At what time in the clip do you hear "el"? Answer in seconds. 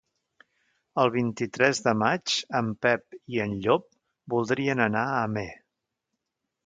1.01-1.11